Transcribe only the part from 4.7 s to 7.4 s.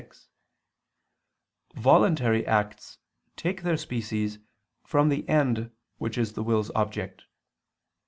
from their end which is the will's object.